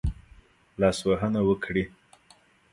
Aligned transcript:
لاسوهنه 0.79 1.41
وکړي. 1.49 1.83